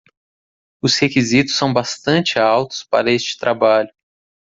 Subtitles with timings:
[0.81, 3.93] Os requisitos são bastante altos para este trabalho.